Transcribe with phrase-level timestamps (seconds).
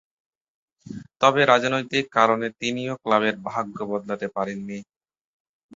[1.21, 4.79] তবে রাজনৈতিক কারণে তিনিও ক্লাবের ভাগ্য বদলাতে পারেননি।